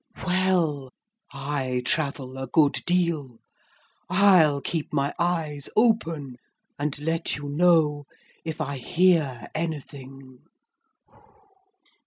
'Well 0.25 0.89
I 1.31 1.83
travel 1.85 2.39
a 2.39 2.47
good 2.47 2.81
deal 2.87 3.37
I'll 4.09 4.59
keep 4.59 4.91
my 4.91 5.13
eyes 5.19 5.69
open, 5.75 6.37
and 6.79 6.97
let 6.97 7.35
you 7.37 7.47
know 7.47 8.07
if 8.43 8.59
I 8.59 8.77
hear 8.77 9.47
anything.' 9.53 10.39